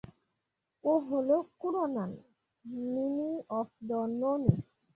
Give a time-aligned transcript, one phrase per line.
[0.83, 2.11] ও হলো ক্রোনান,
[2.85, 3.29] নিনি
[3.59, 4.53] of the Noni.